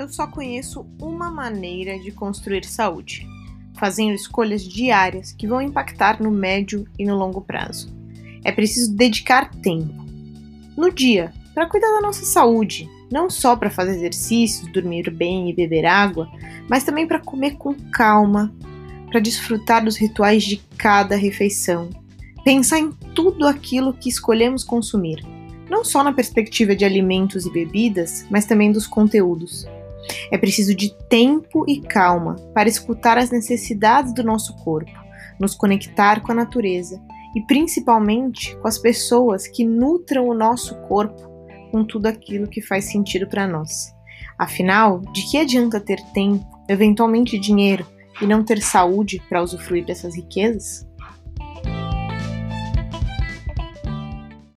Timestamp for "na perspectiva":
26.02-26.74